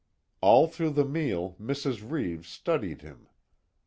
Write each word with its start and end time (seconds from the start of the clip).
All 0.41 0.67
through 0.67 0.93
the 0.93 1.05
meal 1.05 1.55
Mrs. 1.61 2.01
Reeves 2.09 2.49
studied 2.49 3.03
him. 3.03 3.27